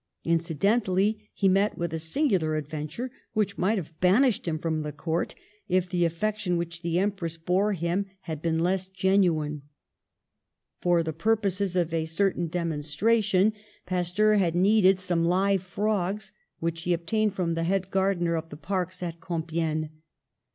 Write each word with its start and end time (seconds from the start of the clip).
Incidentally 0.23 1.29
he 1.31 1.47
met 1.47 1.77
with 1.77 1.93
a 1.93 1.99
singular 1.99 2.55
adventure, 2.55 3.11
which 3.33 3.59
might 3.59 3.77
have 3.77 3.93
banished 3.99 4.47
him 4.47 4.57
from 4.57 4.81
the 4.81 4.91
Court, 4.91 5.35
if 5.67 5.87
the 5.87 6.05
affection 6.05 6.57
which 6.57 6.81
the 6.81 6.97
Empress 6.97 7.37
bore 7.37 7.73
him 7.73 8.07
had 8.21 8.41
been 8.41 8.61
less 8.63 8.87
genuine. 8.87 9.61
For 10.81 11.03
the 11.03 11.13
purposes 11.13 11.75
of 11.75 11.93
a 11.93 12.05
certain 12.05 12.47
demon 12.47 12.81
FOR 12.81 12.97
THE 12.97 13.05
NATIONAL 13.13 13.45
WEALTH 13.45 13.53
83 13.53 13.53
stration 13.53 13.53
Pasteur 13.85 14.33
had 14.37 14.55
needed 14.55 14.99
some 14.99 15.23
live 15.23 15.61
frogs, 15.61 16.31
which 16.57 16.81
he 16.81 16.89
had 16.89 17.01
obtained 17.01 17.35
from 17.35 17.53
the 17.53 17.63
head 17.65 17.91
gardener 17.91 18.35
of 18.35 18.49
the 18.49 18.57
parks 18.57 19.03
at 19.03 19.21
Compiegne. 19.21 19.91